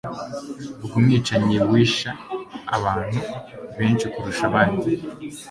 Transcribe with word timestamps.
Vuga 0.79 0.95
Umwicanyi 1.01 1.55
wisha 1.71 2.09
abantu 2.77 3.19
benshi 3.77 4.05
kurusha 4.13 4.43
abandi? 4.49 4.89